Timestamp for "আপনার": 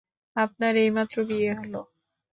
0.35-0.73